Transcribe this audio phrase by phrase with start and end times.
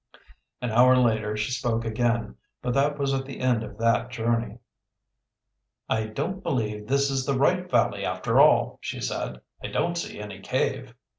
[0.63, 4.57] An hour later she spoke again, but that was at the end of that journey.
[5.87, 9.41] "I don't believe this is the right valley after all," she said.
[9.63, 10.95] "I don't see any cave."